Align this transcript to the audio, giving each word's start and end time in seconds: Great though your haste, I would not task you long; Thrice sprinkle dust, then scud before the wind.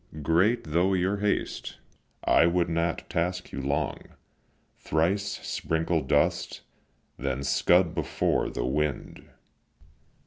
Great 0.23 0.63
though 0.63 0.95
your 0.95 1.17
haste, 1.17 1.77
I 2.23 2.47
would 2.47 2.69
not 2.69 3.07
task 3.07 3.51
you 3.51 3.61
long; 3.61 4.01
Thrice 4.79 5.37
sprinkle 5.47 6.01
dust, 6.01 6.61
then 7.19 7.43
scud 7.43 7.93
before 7.93 8.49
the 8.49 8.65
wind. 8.65 9.29